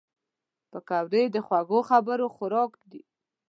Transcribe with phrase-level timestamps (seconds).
[0.71, 3.01] پکورې د خوږو خبرو خوراک دي